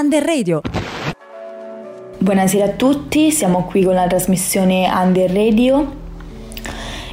Under 0.00 0.24
Radio. 0.24 0.62
Buonasera 2.16 2.64
a 2.64 2.68
tutti, 2.70 3.30
siamo 3.30 3.64
qui 3.66 3.84
con 3.84 3.92
la 3.92 4.06
trasmissione 4.06 4.88
Under 4.90 5.30
Radio. 5.30 5.92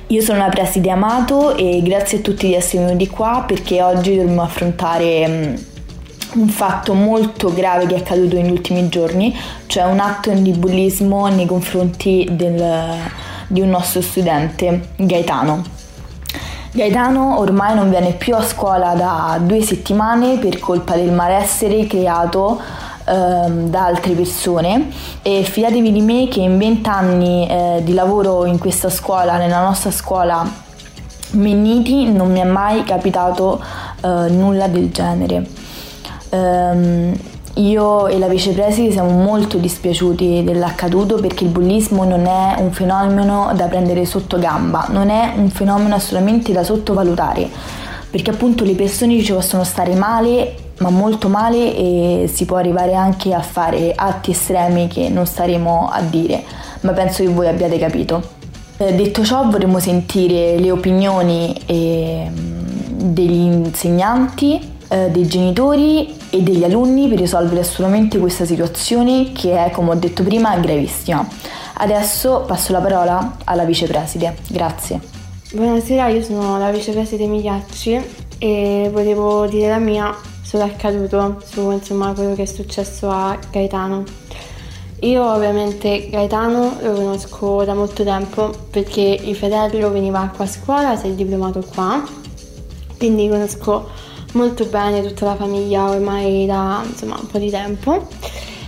Io 0.07 0.21
sono 0.21 0.37
la 0.37 0.47
preside 0.47 0.89
Amato 0.89 1.53
e 1.57 1.81
grazie 1.83 2.19
a 2.19 2.21
tutti 2.21 2.47
di 2.47 2.53
essere 2.53 2.85
venuti 2.85 3.07
qua 3.07 3.43
perché 3.45 3.81
oggi 3.81 4.15
dobbiamo 4.15 4.41
affrontare 4.41 5.27
mm, 5.27 5.55
un 6.35 6.47
fatto 6.47 6.93
molto 6.93 7.53
grave 7.53 7.87
che 7.87 7.95
è 7.95 7.97
accaduto 7.97 8.37
negli 8.37 8.51
ultimi 8.51 8.87
giorni, 8.87 9.35
cioè 9.65 9.83
un 9.83 9.99
atto 9.99 10.31
di 10.31 10.51
bullismo 10.51 11.27
nei 11.27 11.45
confronti 11.45 12.25
del, 12.31 12.95
di 13.47 13.59
un 13.59 13.67
nostro 13.67 13.99
studente, 13.99 14.91
Gaetano. 14.95 15.76
Gaetano 16.77 17.39
ormai 17.39 17.73
non 17.73 17.89
viene 17.89 18.11
più 18.11 18.35
a 18.35 18.43
scuola 18.43 18.93
da 18.93 19.39
due 19.41 19.63
settimane 19.63 20.37
per 20.37 20.59
colpa 20.59 20.93
del 20.93 21.11
malessere 21.11 21.87
creato 21.87 22.61
ehm, 23.03 23.71
da 23.71 23.85
altre 23.85 24.13
persone 24.13 24.87
e 25.23 25.41
fidatevi 25.41 25.91
di 25.91 26.01
me 26.01 26.27
che 26.27 26.41
in 26.41 26.55
vent'anni 26.59 27.47
eh, 27.49 27.81
di 27.83 27.95
lavoro 27.95 28.45
in 28.45 28.59
questa 28.59 28.91
scuola, 28.91 29.37
nella 29.37 29.59
nostra 29.59 29.89
scuola 29.89 30.47
Menniti, 31.31 32.11
non 32.11 32.31
mi 32.31 32.41
è 32.41 32.45
mai 32.45 32.83
capitato 32.83 33.59
eh, 33.99 34.29
nulla 34.29 34.67
del 34.67 34.91
genere. 34.91 35.49
Um, 36.29 37.17
io 37.57 38.07
e 38.07 38.17
la 38.17 38.27
vicepreside 38.27 38.91
siamo 38.91 39.11
molto 39.11 39.57
dispiaciuti 39.57 40.43
dell'accaduto 40.43 41.15
perché 41.15 41.43
il 41.43 41.49
bullismo 41.49 42.03
non 42.03 42.25
è 42.25 42.55
un 42.59 42.71
fenomeno 42.71 43.51
da 43.55 43.65
prendere 43.65 44.05
sotto 44.05 44.37
gamba, 44.37 44.87
non 44.89 45.09
è 45.09 45.33
un 45.35 45.49
fenomeno 45.49 45.95
assolutamente 45.95 46.51
da 46.51 46.63
sottovalutare, 46.63 47.49
perché 48.09 48.31
appunto 48.31 48.63
le 48.63 48.73
persone 48.73 49.21
ci 49.21 49.33
possono 49.33 49.63
stare 49.63 49.95
male, 49.95 50.55
ma 50.79 50.89
molto 50.89 51.27
male 51.27 51.75
e 51.75 52.29
si 52.31 52.45
può 52.45 52.57
arrivare 52.57 52.93
anche 52.93 53.33
a 53.33 53.41
fare 53.41 53.93
atti 53.95 54.31
estremi 54.31 54.87
che 54.87 55.09
non 55.09 55.25
staremo 55.25 55.89
a 55.91 56.01
dire, 56.01 56.43
ma 56.81 56.91
penso 56.91 57.23
che 57.23 57.29
voi 57.29 57.47
abbiate 57.47 57.77
capito. 57.79 58.35
Eh, 58.77 58.93
detto 58.93 59.23
ciò 59.23 59.49
vorremmo 59.49 59.79
sentire 59.79 60.59
le 60.59 60.69
opinioni 60.69 61.59
eh, 61.65 62.29
degli 62.31 63.39
insegnanti 63.39 64.75
eh, 64.89 65.09
dei 65.09 65.27
genitori 65.27 66.15
e 66.29 66.41
degli 66.41 66.63
alunni 66.63 67.07
per 67.07 67.19
risolvere 67.19 67.61
assolutamente 67.61 68.17
questa 68.17 68.45
situazione 68.45 69.31
che 69.31 69.65
è, 69.65 69.71
come 69.71 69.91
ho 69.91 69.95
detto 69.95 70.23
prima, 70.23 70.55
gravissima. 70.57 71.27
Adesso 71.79 72.43
passo 72.47 72.71
la 72.71 72.79
parola 72.79 73.37
alla 73.43 73.63
vicepreside. 73.63 74.35
Grazie. 74.47 74.99
Buonasera, 75.53 76.07
io 76.07 76.21
sono 76.21 76.57
la 76.57 76.71
vicepreside 76.71 77.25
Migliacci 77.25 77.99
e 78.37 78.89
volevo 78.91 79.45
dire 79.47 79.69
la 79.69 79.77
mia 79.77 80.13
sull'accaduto, 80.43 81.41
su 81.45 81.71
insomma, 81.71 82.13
quello 82.13 82.33
che 82.35 82.43
è 82.43 82.45
successo 82.45 83.09
a 83.09 83.37
Gaetano. 83.49 84.03
Io 85.01 85.23
ovviamente 85.23 86.09
Gaetano 86.09 86.77
lo 86.81 86.93
conosco 86.93 87.63
da 87.63 87.75
molto 87.75 88.03
tempo 88.03 88.51
perché 88.71 89.19
il 89.21 89.35
fratello 89.35 89.91
veniva 89.91 90.31
qua 90.35 90.45
a 90.45 90.47
scuola, 90.47 90.95
si 90.95 91.07
è 91.07 91.11
diplomato 91.11 91.63
qua, 91.73 92.03
quindi 92.97 93.29
conosco 93.29 93.89
molto 94.33 94.65
bene 94.65 95.01
tutta 95.01 95.25
la 95.25 95.35
famiglia 95.35 95.89
ormai 95.89 96.45
da 96.45 96.83
insomma, 96.85 97.17
un 97.19 97.27
po' 97.27 97.37
di 97.37 97.49
tempo. 97.49 98.07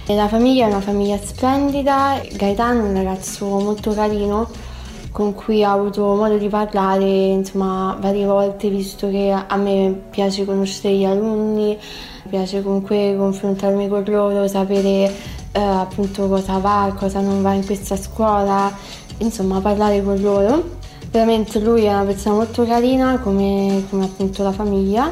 E 0.05 0.15
la 0.15 0.27
famiglia 0.27 0.65
è 0.65 0.69
una 0.69 0.81
famiglia 0.81 1.17
splendida, 1.17 2.19
Gaetano 2.33 2.85
è 2.85 2.89
un 2.89 2.93
ragazzo 2.95 3.45
molto 3.45 3.91
carino 3.91 4.49
con 5.11 5.33
cui 5.33 5.63
ho 5.63 5.71
avuto 5.71 6.15
modo 6.15 6.37
di 6.37 6.47
parlare 6.49 7.05
insomma 7.05 7.97
varie 7.99 8.25
volte 8.25 8.69
visto 8.69 9.09
che 9.09 9.31
a 9.31 9.55
me 9.55 10.03
piace 10.09 10.45
conoscere 10.45 10.93
gli 10.93 11.05
alunni, 11.05 11.77
piace 12.27 12.61
comunque 12.61 13.15
confrontarmi 13.17 13.87
con 13.87 14.03
loro, 14.07 14.47
sapere 14.47 15.13
eh, 15.52 15.59
appunto 15.59 16.27
cosa 16.27 16.57
va, 16.57 16.93
cosa 16.97 17.19
non 17.21 17.41
va 17.41 17.53
in 17.53 17.65
questa 17.65 17.95
scuola, 17.95 18.71
insomma 19.17 19.59
parlare 19.59 20.03
con 20.03 20.19
loro. 20.21 20.77
Veramente 21.11 21.59
lui 21.59 21.85
è 21.85 21.89
una 21.93 22.03
persona 22.03 22.36
molto 22.36 22.65
carina 22.65 23.17
come, 23.20 23.83
come 23.89 24.05
appunto 24.05 24.43
la 24.43 24.52
famiglia. 24.52 25.11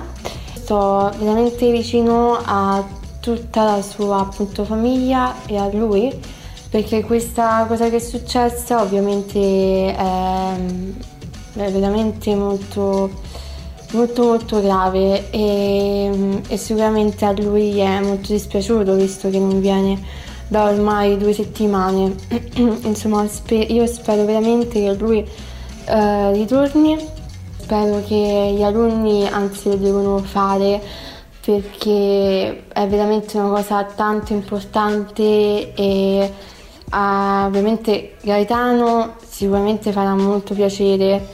Sto 0.54 1.12
veramente 1.18 1.72
vicino 1.72 2.40
a 2.44 2.84
tutta 3.20 3.64
la 3.64 3.82
sua 3.82 4.20
appunto 4.20 4.64
famiglia 4.64 5.46
e 5.48 5.58
a 5.58 5.68
lui 5.72 6.14
perché 6.70 7.04
questa 7.04 7.66
cosa 7.68 7.90
che 7.90 7.96
è 7.96 8.00
successa 8.00 8.82
ovviamente 8.82 9.96
è, 9.96 10.56
è 11.56 11.72
veramente 11.72 12.36
molto 12.36 13.10
molto 13.94 14.24
molto 14.24 14.62
grave 14.62 15.30
e, 15.30 16.42
e, 16.46 16.58
sicuramente 16.58 17.24
a 17.24 17.32
lui 17.32 17.80
è 17.80 18.02
molto 18.02 18.34
dispiaciuto 18.34 18.96
visto 18.96 19.30
che 19.30 19.40
non 19.40 19.62
viene 19.62 19.98
da 20.48 20.66
ormai 20.66 21.18
due 21.18 21.34
settimane. 21.34 22.16
Insomma 22.84 23.26
io 23.50 23.86
spero 23.88 24.26
veramente 24.26 24.80
che 24.80 24.94
lui 24.94 25.26
eh, 25.88 26.32
ritorni 26.34 26.98
spero 27.58 28.02
che 28.06 28.54
gli 28.56 28.64
alunni 28.64 29.28
anzi 29.28 29.70
lo 29.70 29.76
devono 29.76 30.18
fare 30.20 30.82
perché 31.42 32.64
è 32.68 32.88
veramente 32.88 33.38
una 33.38 33.50
cosa 33.50 33.84
tanto 33.84 34.34
importante 34.34 35.74
e 35.74 36.34
a, 36.90 37.46
ovviamente 37.46 38.16
Gaetano 38.22 39.16
sicuramente 39.26 39.92
farà 39.92 40.16
molto 40.16 40.54
piacere 40.54 41.28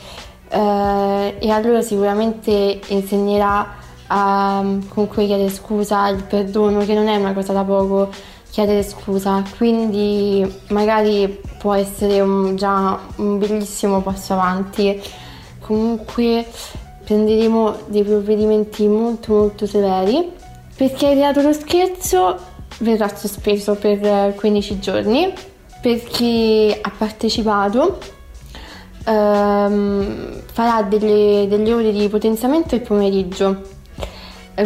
eh, 0.50 1.36
e 1.40 1.50
allora 1.50 1.82
sicuramente 1.82 2.80
insegnerà 2.88 3.82
a 4.08 4.64
comunque 4.90 5.26
chiedere 5.26 5.50
scusa, 5.50 6.08
il 6.10 6.24
perdono 6.24 6.86
che 6.86 6.94
non 6.94 7.08
è 7.08 7.16
una 7.16 7.34
cosa 7.34 7.54
da 7.54 7.64
poco 7.64 8.10
chiedere 8.54 8.84
scusa 8.84 9.44
quindi 9.58 10.48
magari 10.68 11.42
può 11.58 11.74
essere 11.74 12.22
un, 12.22 12.56
già 12.56 13.00
un 13.16 13.40
bellissimo 13.40 14.02
passo 14.02 14.34
avanti. 14.34 15.02
Comunque 15.60 16.46
prenderemo 17.04 17.76
dei 17.88 18.04
provvedimenti 18.04 18.86
molto 18.88 19.34
molto 19.34 19.66
severi. 19.66 20.32
Perché 20.76 21.08
hai 21.08 21.16
creato 21.16 21.42
lo 21.42 21.52
scherzo 21.52 22.38
verrà 22.78 23.08
sospeso 23.16 23.74
per 23.74 24.36
15 24.36 24.80
giorni. 24.80 25.34
Per 25.82 26.04
chi 26.04 26.78
ha 26.80 26.92
partecipato 26.96 27.98
ehm, 29.06 30.42
farà 30.54 30.84
delle, 30.84 31.48
delle, 31.50 31.74
ore 31.74 31.92
di 31.92 32.08
potenziamento 32.08 32.76
il 32.76 32.82
pomeriggio 32.82 33.73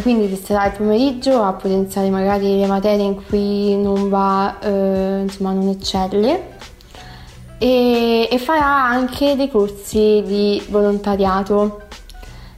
quindi 0.02 0.28
resterà 0.28 0.66
il 0.66 0.74
pomeriggio 0.74 1.42
a 1.44 1.53
potenziare 1.53 2.09
magari 2.09 2.59
le 2.59 2.68
materie 2.68 3.06
in 3.06 3.24
cui 3.25 3.75
non 3.78 4.09
va 4.09 4.59
eh, 4.59 5.22
insomma 5.22 5.53
non 5.53 5.70
eccelle. 5.70 6.56
E, 7.59 8.28
e 8.30 8.38
farà 8.38 8.66
anche 8.66 9.36
dei 9.36 9.50
corsi 9.50 10.22
di 10.26 10.62
volontariato, 10.70 11.81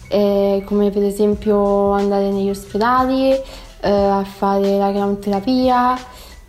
eh, 0.10 0.64
come 0.66 0.90
per 0.90 1.04
esempio 1.04 1.92
andare 1.92 2.30
negli 2.32 2.50
ospedali 2.50 3.32
eh, 3.32 3.90
a 3.90 4.24
fare 4.24 4.78
la 4.78 4.92
ground 4.92 5.20
terapia 5.20 5.98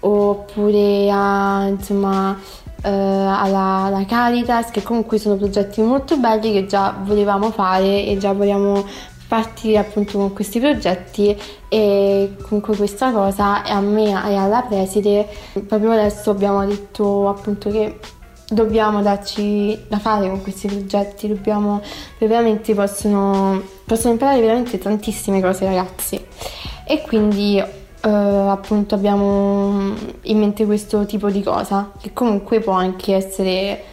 oppure 0.01 1.11
a, 1.11 1.67
insomma, 1.69 2.37
eh, 2.83 2.89
alla, 2.89 3.85
alla, 3.85 4.05
Caritas, 4.07 4.71
che 4.71 4.83
comunque 4.83 5.19
sono 5.19 5.37
progetti 5.37 5.81
molto 5.83 6.17
belli 6.17 6.53
che 6.53 6.67
già 6.67 6.95
volevamo 7.03 7.51
fare 7.51 8.07
e 8.07 8.17
già 8.19 8.33
vogliamo 8.33 8.85
partire 9.31 9.79
appunto 9.79 10.19
con 10.19 10.33
questi 10.33 10.59
progetti 10.59 11.37
e 11.69 12.35
comunque 12.43 12.75
questa 12.75 13.13
cosa 13.13 13.63
a 13.63 13.81
me 13.81 14.09
e 14.09 14.35
alla 14.35 14.63
preside 14.69 15.29
proprio 15.69 15.93
adesso 15.93 16.31
abbiamo 16.31 16.67
detto 16.67 17.29
appunto 17.29 17.71
che 17.71 18.01
dobbiamo 18.49 19.03
darci 19.03 19.85
da 19.87 20.01
fare 20.01 20.29
con 20.29 20.43
questi 20.43 20.67
progetti, 20.67 21.29
dobbiamo 21.29 21.81
veramente 22.19 22.75
possono, 22.75 23.63
possono 23.85 24.15
imparare 24.15 24.41
veramente 24.41 24.79
tantissime 24.79 25.41
cose 25.41 25.65
ragazzi. 25.65 26.21
E 26.85 27.03
quindi 27.03 27.57
eh, 27.57 28.09
appunto 28.09 28.97
abbiamo 28.97 29.95
in 30.23 30.39
mente 30.41 30.67
questo 30.67 31.07
tipo 31.07 31.31
di 31.31 31.41
cosa 31.45 31.93
che 32.01 32.13
comunque 32.13 32.59
può 32.59 32.73
anche 32.73 33.15
essere 33.15 33.85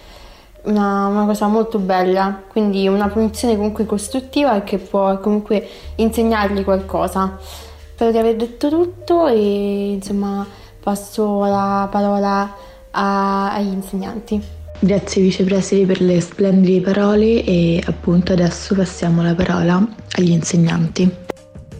una, 0.67 1.07
una, 1.07 1.25
cosa 1.25 1.47
molto 1.47 1.79
bella, 1.79 2.43
quindi 2.47 2.87
una 2.87 3.07
punizione 3.07 3.55
comunque 3.55 3.85
costruttiva 3.85 4.61
che 4.61 4.77
può 4.77 5.19
comunque 5.19 5.67
insegnargli 5.95 6.63
qualcosa. 6.63 7.37
Spero 7.93 8.11
di 8.11 8.17
aver 8.17 8.35
detto 8.35 8.69
tutto 8.69 9.27
e 9.27 9.93
insomma 9.93 10.45
passo 10.79 11.43
la 11.45 11.87
parola 11.91 12.55
a, 12.91 13.53
agli 13.53 13.73
insegnanti. 13.73 14.41
Grazie 14.79 15.23
vicepresidente 15.23 15.93
per 15.93 16.01
le 16.01 16.21
splendide 16.21 16.81
parole 16.81 17.43
e 17.43 17.83
appunto 17.85 18.33
adesso 18.33 18.75
passiamo 18.75 19.23
la 19.23 19.33
parola 19.33 19.83
agli 20.11 20.31
insegnanti. 20.31 21.25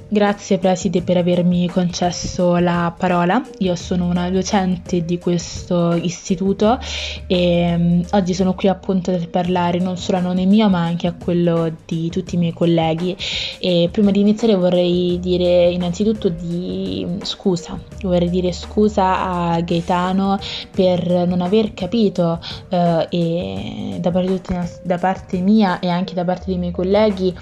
Grazie 0.10 0.58
preside 0.58 1.02
per 1.02 1.18
avermi 1.18 1.68
concesso 1.68 2.56
la 2.60 2.96
parola. 2.98 3.42
Io 3.58 3.76
sono 3.76 4.06
una 4.06 4.30
docente 4.30 5.04
di 5.04 5.20
questo 5.20 5.96
istituto 5.96 6.80
e 7.28 7.76
um, 7.76 8.06
oggi 8.12 8.34
sono 8.34 8.54
qui 8.54 8.70
appunto 8.70 9.12
per 9.12 9.30
parlare 9.30 9.80
non 9.80 9.98
solo 9.98 10.20
a 10.20 10.22
nome 10.22 10.46
mio 10.46 10.70
ma 10.70 10.80
anche 10.80 11.08
a 11.08 11.14
quello 11.14 11.76
di 11.86 12.10
tutti 12.10 12.36
i 12.36 12.38
miei 12.38 12.54
colleghi. 12.54 13.18
E 13.60 13.90
prima 13.92 14.12
di 14.12 14.22
iniziare 14.22 14.56
vorrei 14.56 15.20
dire 15.20 15.72
innanzitutto 15.72 16.30
di 16.30 17.06
scusa, 17.24 17.78
vorrei 18.02 18.30
dire 18.30 18.54
scusa 18.54 19.20
a 19.20 19.60
Gaetano 19.60 20.40
per 20.72 21.28
non 21.28 21.42
aver 21.42 21.74
capito 21.74 22.40
uh, 22.70 23.06
e 23.10 23.98
da 24.00 24.12
parte, 24.12 24.80
da 24.84 24.98
parte 24.98 25.40
mia 25.42 25.80
e 25.80 25.90
anche 25.90 26.14
da 26.14 26.24
parte 26.24 26.46
dei 26.46 26.58
miei 26.58 26.72
colleghi 26.72 27.36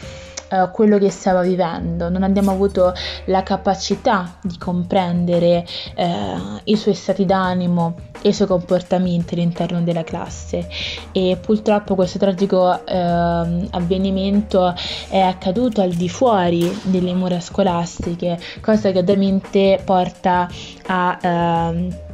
uh, 0.64 0.72
quello 0.72 0.98
che 0.98 1.10
stava 1.10 1.42
vivendo, 1.42 2.10
non 2.10 2.24
abbiamo 2.24 2.52
avuto 2.52 2.94
la 3.26 3.44
capacità 3.44 4.38
di 4.42 4.58
comprendere 4.58 5.66
uh, 5.96 6.60
i 6.66 6.76
suoi 6.76 6.94
stati 6.94 7.26
d'animo 7.26 7.96
e 8.22 8.30
i 8.30 8.34
suoi 8.34 8.48
comportamenti 8.48 9.34
all'interno 9.34 9.82
della 9.82 10.04
classe. 10.04 10.68
E 11.12 11.38
purtroppo 11.40 11.96
questo 11.96 12.18
tragico 12.18 12.58
uh, 12.58 13.68
avvenimento 13.72 14.74
è 15.10 15.20
accaduto 15.20 15.82
al 15.82 15.92
di 15.92 16.10
fuori 16.10 16.80
delle 16.84 17.14
mura 17.14 17.40
scolastiche, 17.40 18.40
cosa 18.62 18.92
che 18.92 19.00
ovviamente 19.00 19.82
porta 19.84 20.48
a 20.88 21.18
ehm, 21.22 22.05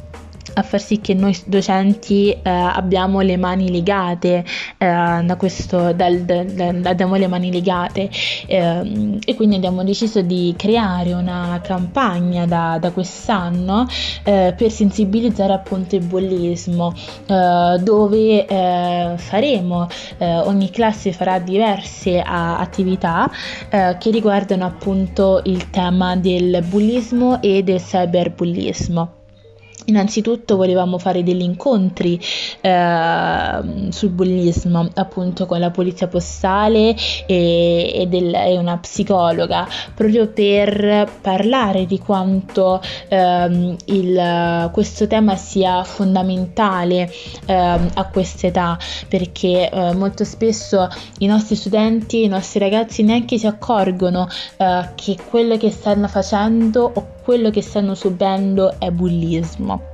a 0.54 0.62
far 0.62 0.80
sì 0.80 1.00
che 1.00 1.14
noi 1.14 1.36
docenti 1.46 2.30
eh, 2.30 2.40
abbiamo 2.50 3.20
le 3.20 3.36
mani 3.36 3.70
legate 3.70 4.44
eh, 4.78 5.22
da 5.24 5.36
questo, 5.36 5.92
dal, 5.92 6.20
dal, 6.20 6.46
dal, 6.46 6.80
abbiamo 6.84 7.16
le 7.16 7.26
mani 7.26 7.50
legate 7.50 8.10
eh, 8.46 9.18
e 9.24 9.34
quindi 9.34 9.56
abbiamo 9.56 9.84
deciso 9.84 10.20
di 10.20 10.54
creare 10.56 11.12
una 11.12 11.60
campagna 11.62 12.46
da, 12.46 12.78
da 12.80 12.90
quest'anno 12.90 13.86
eh, 14.24 14.54
per 14.56 14.70
sensibilizzare 14.70 15.52
appunto 15.52 15.96
il 15.96 16.04
bullismo 16.04 16.92
eh, 17.26 17.78
dove 17.80 18.46
eh, 18.46 19.14
faremo 19.16 19.88
ogni 20.18 20.70
classe 20.70 21.12
farà 21.12 21.38
diverse 21.38 22.20
a, 22.20 22.58
attività 22.58 23.30
che 23.68 24.10
riguardano 24.10 24.64
appunto 24.64 25.40
il 25.44 25.70
tema 25.70 26.16
del 26.16 26.64
bullismo 26.66 27.40
e 27.42 27.62
del 27.62 27.80
cyberbullismo. 27.80 29.21
Innanzitutto 29.86 30.56
volevamo 30.56 30.98
fare 30.98 31.22
degli 31.22 31.42
incontri 31.42 32.20
eh, 32.60 33.88
sul 33.90 34.10
bullismo 34.10 34.88
appunto 34.94 35.46
con 35.46 35.58
la 35.58 35.70
polizia 35.70 36.06
postale 36.06 36.94
e, 37.26 37.92
e, 37.94 38.06
del, 38.06 38.32
e, 38.34 38.58
una 38.58 38.78
psicologa 38.78 39.66
proprio 39.94 40.28
per 40.28 41.10
parlare 41.20 41.86
di 41.86 41.98
quanto 41.98 42.80
eh, 43.08 43.76
il, 43.86 44.70
questo 44.72 45.06
tema 45.06 45.36
sia 45.36 45.82
fondamentale 45.82 47.10
eh, 47.46 47.54
a 47.54 48.08
quest'età 48.12 48.78
perché 49.08 49.70
molto 49.94 50.24
spesso 50.24 50.88
i 51.18 51.26
nostri 51.26 51.56
studenti, 51.56 52.24
i 52.24 52.28
nostri 52.28 52.58
ragazzi 52.58 53.02
neanche 53.02 53.38
si 53.38 53.46
accorgono 53.46 54.28
eh, 54.56 54.88
che 54.94 55.16
quello 55.28 55.56
che 55.56 55.70
stanno 55.70 56.08
facendo 56.08 56.90
o 56.94 57.11
quello 57.22 57.50
che 57.50 57.62
stanno 57.62 57.94
subendo 57.94 58.78
è 58.78 58.90
bullismo 58.90 59.91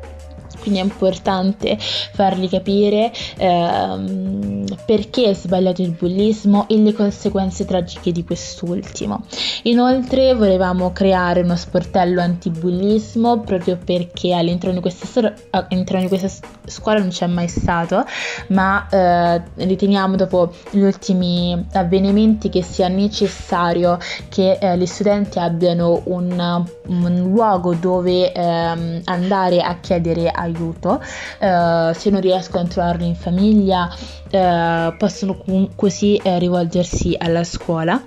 quindi 0.60 0.81
è 0.81 0.82
importante 0.82 1.76
fargli 1.78 2.49
capire 2.49 3.12
ehm, 3.37 4.64
perché 4.84 5.31
è 5.31 5.34
sbagliato 5.34 5.82
il 5.82 5.93
bullismo 5.93 6.66
e 6.69 6.76
le 6.76 6.93
conseguenze 6.93 7.64
tragiche 7.64 8.12
di 8.12 8.25
quest'ultimo. 8.25 9.25
Inoltre 9.64 10.34
volevamo 10.34 10.93
creare 10.93 11.40
uno 11.40 11.56
sportello 11.56 12.20
antibullismo 12.20 13.40
proprio 13.40 13.78
perché 13.82 14.34
all'interno 14.34 14.76
di 14.76 14.81
questa, 14.81 15.06
stor- 15.06 15.34
all'interno 15.50 16.02
di 16.02 16.08
questa 16.08 16.46
scuola 16.66 16.99
non 16.99 17.08
c'è 17.08 17.26
mai 17.26 17.49
stato, 17.49 18.05
ma 18.49 18.87
eh, 18.88 19.43
riteniamo 19.55 20.16
dopo 20.16 20.52
gli 20.70 20.81
ultimi 20.81 21.66
avvenimenti 21.72 22.49
che 22.49 22.62
sia 22.62 22.88
necessario 22.88 23.99
che 24.28 24.58
eh, 24.60 24.76
gli 24.76 24.87
studenti 24.87 25.38
abbiano 25.38 26.02
un, 26.05 26.64
un 26.87 27.16
luogo 27.19 27.75
dove 27.75 28.32
ehm, 28.32 29.00
andare 29.05 29.60
a 29.60 29.78
chiedere 29.81 30.28
aiuto 30.28 30.48
aiuto, 30.49 31.00
eh, 31.39 31.93
se 31.95 32.11
non 32.11 32.21
riescono 32.21 32.65
a 32.65 32.67
trovarlo 32.67 33.05
in 33.05 33.15
famiglia 33.15 33.89
eh, 34.31 34.95
possono 34.97 35.43
così 35.75 36.17
eh, 36.17 36.39
rivolgersi 36.39 37.17
alla 37.19 37.45
scuola. 37.45 38.00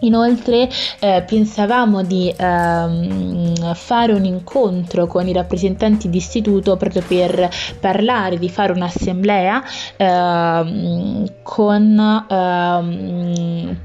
Inoltre 0.00 0.68
eh, 1.00 1.24
pensavamo 1.26 2.02
di 2.02 2.32
ehm, 2.36 3.74
fare 3.74 4.12
un 4.12 4.24
incontro 4.24 5.06
con 5.06 5.26
i 5.26 5.32
rappresentanti 5.32 6.10
d'istituto 6.10 6.76
proprio 6.76 7.02
per 7.06 7.48
parlare, 7.80 8.38
di 8.38 8.48
fare 8.48 8.72
un'assemblea 8.72 9.62
ehm, 9.96 11.32
con 11.42 12.26
ehm, 12.28 13.76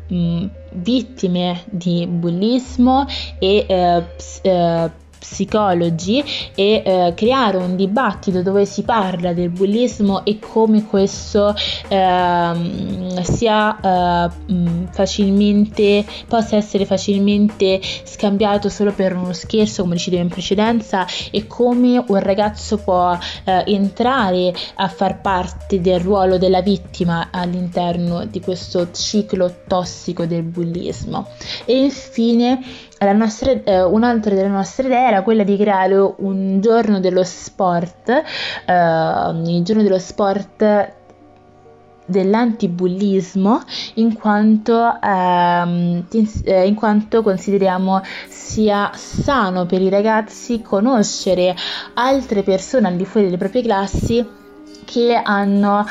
vittime 0.72 1.64
di 1.70 2.06
bullismo 2.08 3.06
e 3.40 3.66
eh, 3.68 4.04
eh 4.42 5.08
psicologi 5.20 6.24
e 6.56 6.82
eh, 6.84 7.14
creare 7.16 7.58
un 7.58 7.76
dibattito 7.76 8.42
dove 8.42 8.66
si 8.66 8.84
parla 8.84 9.34
del 9.34 9.50
bullismo 9.50 10.26
e 10.26 10.40
come 10.40 10.86
questo 10.86 11.54
eh, 11.88 13.24
sia 13.24 13.80
eh, 13.80 14.30
facilmente 14.92 16.06
possa 16.28 16.56
essere 16.56 16.86
facilmente 16.86 17.80
scambiato 18.04 18.70
solo 18.70 18.92
per 18.94 19.16
uno 19.16 19.34
scherzo 19.34 19.84
come 19.84 19.96
dicevo 19.96 20.18
in 20.18 20.30
precedenza 20.30 21.06
e 21.32 21.48
come 21.48 22.04
un 22.06 22.20
ragazzo 22.20 22.78
può 22.78 23.18
eh, 23.44 23.64
entrare 23.68 24.54
a 24.76 24.88
far 24.88 25.22
parte 25.22 25.82
del 25.82 26.00
ruolo 26.00 26.38
della 26.38 26.62
vittima 26.62 27.30
all'interno 27.32 28.26
di 28.26 28.40
questo 28.42 28.92
ciclo 28.92 29.62
tossico 29.68 30.26
del 30.26 30.44
bullismo. 30.44 31.28
E 31.66 31.78
infine 31.84 32.64
nostra, 33.14 33.52
eh, 33.52 33.84
un'altra 33.84 34.36
delle 34.36 34.48
nostre 34.48 34.88
idee 34.88 35.08
era 35.08 35.22
quella 35.22 35.44
di 35.44 35.58
creare 35.58 35.96
un 36.18 36.60
giorno 36.62 37.00
dello 37.00 37.24
sport, 37.24 38.10
eh, 38.10 39.32
il 39.46 39.64
giorno 39.64 39.84
dello 39.84 40.00
sport 40.00 40.98
dell'antibullismo 42.10 43.62
in 43.96 44.16
quanto, 44.16 45.00
ehm, 45.02 46.06
eh, 46.44 46.68
in 46.68 46.76
quanto 46.76 47.22
consideriamo 47.22 48.02
sia 48.28 48.92
sano 48.96 49.66
per 49.66 49.82
i 49.82 49.90
ragazzi 49.90 50.62
conoscere 50.62 51.56
altre 51.94 52.42
persone 52.42 52.88
al 52.88 52.96
di 52.96 53.06
fuori 53.06 53.28
delle 53.28 53.38
proprie 53.38 53.62
classi 53.62 54.26
che 54.86 55.22
hanno 55.24 55.86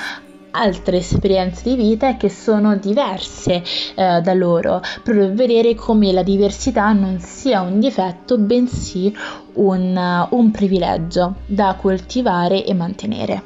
altre 0.58 0.98
esperienze 0.98 1.62
di 1.62 1.76
vita 1.76 2.16
che 2.16 2.28
sono 2.28 2.76
diverse 2.76 3.62
eh, 3.94 4.20
da 4.20 4.34
loro, 4.34 4.80
proprio 5.02 5.26
per 5.26 5.34
vedere 5.34 5.74
come 5.74 6.12
la 6.12 6.22
diversità 6.22 6.92
non 6.92 7.20
sia 7.20 7.60
un 7.60 7.78
difetto, 7.78 8.38
bensì 8.38 9.14
un, 9.54 10.26
un 10.30 10.50
privilegio 10.50 11.36
da 11.46 11.76
coltivare 11.80 12.64
e 12.64 12.74
mantenere. 12.74 13.42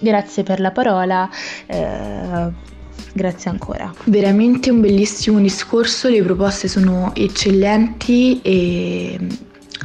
Grazie 0.00 0.42
per 0.42 0.60
la 0.60 0.70
parola. 0.70 1.28
Eh, 1.66 2.70
Grazie 3.14 3.50
ancora. 3.50 3.92
Veramente 4.04 4.70
un 4.70 4.80
bellissimo 4.80 5.38
discorso, 5.38 6.08
le 6.08 6.22
proposte 6.22 6.66
sono 6.66 7.12
eccellenti 7.14 8.40
e 8.40 9.18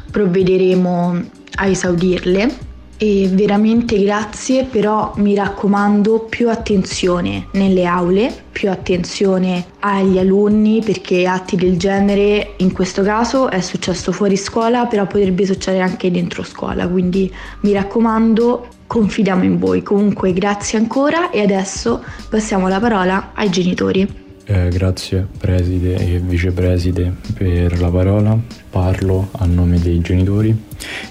provvederemo 0.09 1.23
a 1.55 1.65
esaudirle 1.67 2.66
e 2.97 3.29
veramente 3.31 4.01
grazie, 4.01 4.63
però 4.63 5.13
mi 5.17 5.35
raccomando 5.35 6.21
più 6.21 6.49
attenzione 6.49 7.47
nelle 7.51 7.85
aule, 7.85 8.33
più 8.51 8.69
attenzione 8.71 9.65
agli 9.79 10.17
alunni 10.17 10.81
perché 10.83 11.27
atti 11.27 11.55
del 11.55 11.77
genere 11.77 12.53
in 12.57 12.73
questo 12.73 13.03
caso 13.03 13.49
è 13.49 13.61
successo 13.61 14.11
fuori 14.11 14.35
scuola, 14.35 14.87
però 14.87 15.05
potrebbe 15.05 15.45
succedere 15.45 15.83
anche 15.83 16.09
dentro 16.09 16.43
scuola, 16.43 16.87
quindi 16.87 17.31
mi 17.61 17.71
raccomando 17.71 18.67
confidiamo 18.87 19.43
in 19.43 19.59
voi. 19.59 19.83
Comunque 19.83 20.33
grazie 20.33 20.79
ancora 20.79 21.29
e 21.29 21.41
adesso 21.41 22.03
passiamo 22.29 22.67
la 22.67 22.79
parola 22.79 23.31
ai 23.35 23.49
genitori. 23.49 24.26
Eh, 24.49 24.69
grazie 24.69 25.27
preside 25.37 25.95
e 25.97 26.19
vicepreside 26.19 27.13
per 27.33 27.81
la 27.81 27.89
parola. 27.89 28.39
Parlo 28.69 29.27
a 29.33 29.45
nome 29.45 29.77
dei 29.77 29.99
genitori 29.99 30.57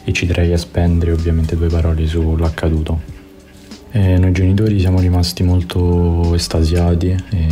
e 0.05 0.13
ci 0.15 0.25
terrei 0.25 0.55
a 0.55 0.57
spendere 0.57 1.13
ovviamente 1.13 1.55
due 1.55 1.69
parole 1.69 2.07
sull'accaduto. 2.07 2.99
Eh, 3.91 4.17
noi 4.17 4.33
genitori 4.33 4.81
siamo 4.81 5.01
rimasti 5.01 5.43
molto 5.43 6.35
estasiati, 6.35 7.09
eh, 7.09 7.49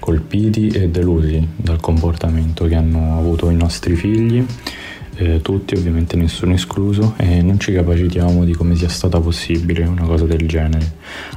colpiti 0.00 0.66
e 0.66 0.88
delusi 0.88 1.46
dal 1.54 1.78
comportamento 1.78 2.66
che 2.66 2.74
hanno 2.74 3.16
avuto 3.16 3.50
i 3.50 3.54
nostri 3.54 3.94
figli 3.94 4.44
eh, 5.20 5.42
tutti, 5.42 5.74
ovviamente 5.74 6.16
nessuno 6.16 6.54
escluso, 6.54 7.14
e 7.18 7.42
non 7.42 7.60
ci 7.60 7.72
capacitiamo 7.72 8.44
di 8.44 8.54
come 8.54 8.74
sia 8.74 8.88
stata 8.88 9.20
possibile 9.20 9.84
una 9.84 10.04
cosa 10.04 10.24
del 10.24 10.48
genere, 10.48 10.92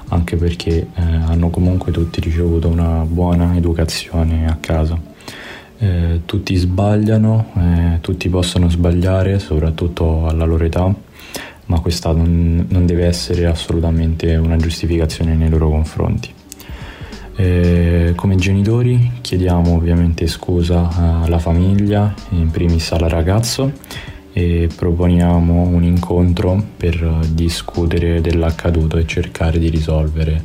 anche 0.10 0.38
perché 0.38 0.88
eh, 0.96 1.02
hanno 1.02 1.50
comunque 1.50 1.92
tutti 1.92 2.22
ricevuto 2.22 2.70
una 2.70 3.06
buona 3.06 3.56
educazione 3.56 4.48
a 4.48 4.58
casa. 4.60 4.98
Eh, 5.78 6.22
tutti 6.26 6.56
sbagliano, 6.56 7.52
eh, 7.58 7.98
tutti 8.00 8.30
possono 8.30 8.70
sbagliare, 8.70 9.40
soprattutto 9.40 10.28
alla 10.28 10.46
loro 10.46 10.64
età, 10.64 10.94
ma 11.66 11.80
questa 11.82 12.14
non, 12.14 12.66
non 12.70 12.86
deve 12.86 13.06
essere 13.06 13.46
assolutamente 13.48 14.34
una 14.38 14.56
giustificazione 14.56 15.36
nei 15.36 15.50
loro 15.50 15.70
confronti. 15.70 16.34
Eh, 17.36 18.14
come 18.16 18.36
genitori 18.36 19.12
chiediamo 19.22 19.74
ovviamente 19.74 20.28
scusa 20.28 20.90
alla 21.22 21.40
famiglia, 21.40 22.14
in 22.30 22.52
primis 22.52 22.92
al 22.92 23.10
ragazzo, 23.10 23.72
e 24.32 24.70
proponiamo 24.76 25.62
un 25.62 25.84
incontro 25.84 26.64
per 26.78 27.20
discutere 27.30 28.22
dell'accaduto 28.22 28.98
e 28.98 29.06
cercare 29.06 29.60
di 29.60 29.70
risolvere 29.70 30.44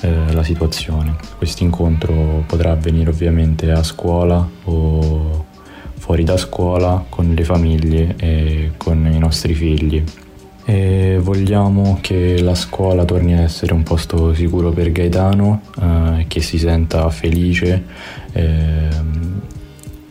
eh, 0.00 0.32
la 0.32 0.42
situazione. 0.42 1.16
Questo 1.36 1.62
incontro 1.62 2.44
potrà 2.46 2.72
avvenire 2.72 3.10
ovviamente 3.10 3.70
a 3.70 3.82
scuola 3.82 4.46
o 4.64 5.46
fuori 5.94 6.24
da 6.24 6.36
scuola 6.36 7.04
con 7.08 7.34
le 7.34 7.44
famiglie 7.44 8.14
e 8.18 8.72
con 8.76 9.10
i 9.12 9.18
nostri 9.18 9.54
figli 9.54 10.02
e 10.68 11.18
vogliamo 11.18 11.96
che 12.02 12.42
la 12.42 12.54
scuola 12.54 13.06
torni 13.06 13.32
a 13.32 13.40
essere 13.40 13.72
un 13.72 13.82
posto 13.82 14.34
sicuro 14.34 14.70
per 14.70 14.92
Gaetano, 14.92 15.62
eh, 15.80 16.26
che 16.28 16.42
si 16.42 16.58
senta 16.58 17.08
felice 17.08 17.84
eh, 18.32 18.88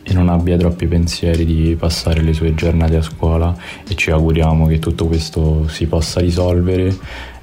e 0.02 0.12
non 0.12 0.28
abbia 0.28 0.56
troppi 0.56 0.88
pensieri 0.88 1.44
di 1.44 1.76
passare 1.78 2.22
le 2.22 2.32
sue 2.32 2.56
giornate 2.56 2.96
a 2.96 3.02
scuola 3.02 3.56
e 3.86 3.94
ci 3.94 4.10
auguriamo 4.10 4.66
che 4.66 4.80
tutto 4.80 5.06
questo 5.06 5.68
si 5.68 5.86
possa 5.86 6.18
risolvere 6.18 6.92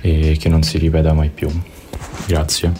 e 0.01 0.35
che 0.37 0.49
non 0.49 0.63
si 0.63 0.77
ripeta 0.77 1.13
mai 1.13 1.29
più. 1.29 1.47
Grazie. 2.27 2.73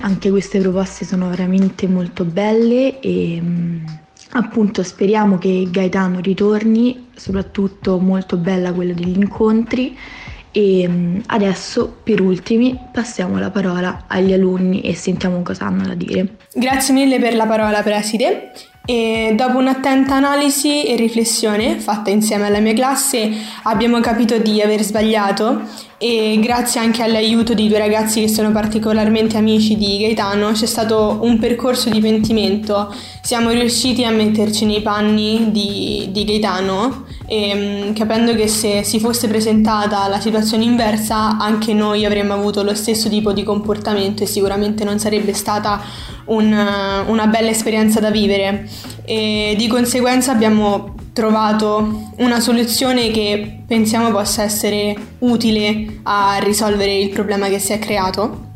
Anche 0.00 0.30
queste 0.30 0.58
proposte 0.58 1.04
sono 1.04 1.28
veramente 1.28 1.86
molto 1.86 2.24
belle 2.24 2.98
e 2.98 3.38
mm, 3.40 3.84
appunto 4.32 4.82
speriamo 4.82 5.38
che 5.38 5.68
Gaetano 5.70 6.20
ritorni, 6.20 7.08
soprattutto 7.14 7.98
molto 7.98 8.36
bella 8.36 8.72
quella 8.72 8.92
degli 8.92 9.16
incontri 9.16 9.96
e 10.52 10.86
mm, 10.86 11.20
adesso 11.26 11.96
per 12.02 12.20
ultimi 12.20 12.78
passiamo 12.92 13.38
la 13.38 13.50
parola 13.50 14.04
agli 14.06 14.32
alunni 14.32 14.82
e 14.82 14.94
sentiamo 14.94 15.42
cosa 15.42 15.66
hanno 15.66 15.86
da 15.86 15.94
dire. 15.94 16.36
Grazie 16.52 16.94
mille 16.94 17.18
per 17.18 17.34
la 17.34 17.46
parola 17.46 17.82
preside. 17.82 18.52
E 18.84 19.34
dopo 19.36 19.58
un'attenta 19.58 20.16
analisi 20.16 20.84
e 20.84 20.96
riflessione 20.96 21.78
fatta 21.78 22.10
insieme 22.10 22.46
alla 22.46 22.58
mia 22.58 22.74
classe 22.74 23.30
abbiamo 23.62 24.00
capito 24.00 24.38
di 24.38 24.60
aver 24.60 24.82
sbagliato 24.82 25.60
e 26.02 26.40
grazie 26.40 26.80
anche 26.80 27.04
all'aiuto 27.04 27.54
di 27.54 27.68
due 27.68 27.78
ragazzi 27.78 28.22
che 28.22 28.26
sono 28.26 28.50
particolarmente 28.50 29.36
amici 29.36 29.76
di 29.76 29.98
Gaetano 29.98 30.50
c'è 30.50 30.66
stato 30.66 31.20
un 31.22 31.38
percorso 31.38 31.90
di 31.90 32.00
pentimento. 32.00 32.92
Siamo 33.20 33.50
riusciti 33.50 34.02
a 34.02 34.10
metterci 34.10 34.64
nei 34.64 34.82
panni 34.82 35.52
di, 35.52 36.08
di 36.10 36.24
Gaetano 36.24 37.04
e 37.24 37.54
mm, 37.54 37.92
capendo 37.92 38.34
che 38.34 38.48
se 38.48 38.82
si 38.82 38.98
fosse 38.98 39.28
presentata 39.28 40.08
la 40.08 40.18
situazione 40.18 40.64
inversa 40.64 41.38
anche 41.38 41.72
noi 41.72 42.04
avremmo 42.04 42.32
avuto 42.32 42.64
lo 42.64 42.74
stesso 42.74 43.08
tipo 43.08 43.32
di 43.32 43.44
comportamento 43.44 44.24
e 44.24 44.26
sicuramente 44.26 44.82
non 44.82 44.98
sarebbe 44.98 45.34
stata 45.34 45.80
un, 46.24 46.52
una 47.06 47.26
bella 47.28 47.50
esperienza 47.50 48.00
da 48.00 48.10
vivere 48.10 48.68
e 49.04 49.54
di 49.56 49.68
conseguenza 49.68 50.32
abbiamo 50.32 50.94
trovato 51.12 52.10
una 52.18 52.40
soluzione 52.40 53.10
che 53.10 53.60
pensiamo 53.66 54.10
possa 54.10 54.42
essere 54.42 54.96
utile 55.20 56.00
a 56.04 56.38
risolvere 56.40 56.96
il 56.96 57.10
problema 57.10 57.48
che 57.48 57.58
si 57.58 57.72
è 57.72 57.78
creato. 57.78 58.50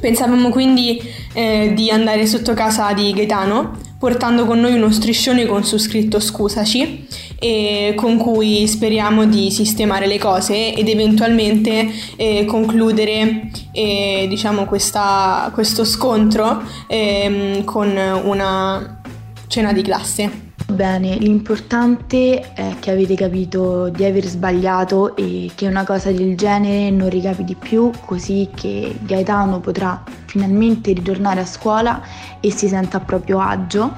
Pensavamo 0.00 0.50
quindi 0.50 1.00
eh, 1.32 1.72
di 1.74 1.90
andare 1.90 2.26
sotto 2.26 2.52
casa 2.52 2.92
di 2.92 3.12
Gaetano 3.12 3.82
portando 4.04 4.44
con 4.44 4.60
noi 4.60 4.74
uno 4.74 4.90
striscione 4.90 5.46
con 5.46 5.64
su 5.64 5.78
scritto 5.78 6.20
scusaci 6.20 7.06
e 7.38 7.94
con 7.96 8.18
cui 8.18 8.66
speriamo 8.66 9.24
di 9.24 9.50
sistemare 9.50 10.06
le 10.06 10.18
cose 10.18 10.74
ed 10.74 10.88
eventualmente 10.88 11.90
eh, 12.16 12.44
concludere 12.44 13.50
eh, 13.72 14.26
diciamo 14.28 14.66
questa, 14.66 15.50
questo 15.54 15.84
scontro 15.84 16.62
eh, 16.86 17.62
con 17.64 17.96
una 18.24 19.00
cena 19.46 19.72
di 19.72 19.80
classe. 19.80 20.43
Bene, 20.66 21.16
l'importante 21.16 22.54
è 22.54 22.76
che 22.80 22.90
avete 22.90 23.14
capito 23.14 23.90
di 23.90 24.02
aver 24.04 24.24
sbagliato 24.24 25.14
e 25.14 25.50
che 25.54 25.66
una 25.66 25.84
cosa 25.84 26.10
del 26.10 26.36
genere 26.36 26.90
non 26.90 27.10
ricapiti 27.10 27.54
più, 27.54 27.90
così 28.06 28.48
che 28.54 28.96
Gaetano 29.02 29.60
potrà 29.60 30.02
finalmente 30.24 30.92
ritornare 30.92 31.40
a 31.40 31.44
scuola 31.44 32.00
e 32.40 32.50
si 32.50 32.66
senta 32.66 32.96
a 32.96 33.00
proprio 33.00 33.40
agio 33.40 33.92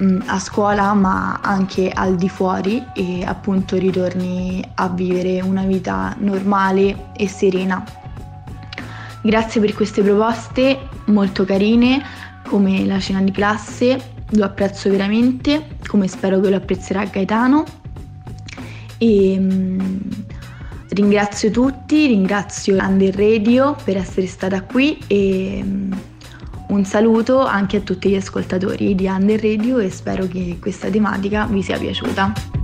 mm, 0.00 0.20
a 0.26 0.38
scuola 0.38 0.92
ma 0.92 1.40
anche 1.42 1.90
al 1.90 2.16
di 2.16 2.28
fuori 2.28 2.84
e 2.94 3.24
appunto 3.24 3.76
ritorni 3.76 4.62
a 4.74 4.88
vivere 4.88 5.40
una 5.40 5.62
vita 5.62 6.14
normale 6.18 7.06
e 7.16 7.26
serena. 7.26 7.82
Grazie 9.22 9.60
per 9.60 9.74
queste 9.74 10.02
proposte 10.02 10.78
molto 11.06 11.44
carine 11.44 12.04
come 12.46 12.84
la 12.84 13.00
cena 13.00 13.22
di 13.22 13.32
classe 13.32 14.16
lo 14.30 14.44
apprezzo 14.44 14.90
veramente, 14.90 15.78
come 15.86 16.08
spero 16.08 16.40
che 16.40 16.50
lo 16.50 16.56
apprezzerà 16.56 17.04
Gaetano. 17.04 17.64
E 18.98 19.38
mh, 19.38 20.08
ringrazio 20.90 21.50
tutti, 21.50 22.06
ringrazio 22.06 22.76
Under 22.82 23.14
Radio 23.14 23.76
per 23.84 23.96
essere 23.96 24.26
stata 24.26 24.62
qui 24.62 24.98
e 25.06 25.62
mh, 25.62 26.00
un 26.68 26.84
saluto 26.84 27.44
anche 27.44 27.78
a 27.78 27.80
tutti 27.80 28.10
gli 28.10 28.16
ascoltatori 28.16 28.94
di 28.94 29.06
Under 29.06 29.40
Radio 29.40 29.78
e 29.78 29.90
spero 29.90 30.26
che 30.26 30.58
questa 30.60 30.88
tematica 30.88 31.46
vi 31.46 31.62
sia 31.62 31.78
piaciuta. 31.78 32.57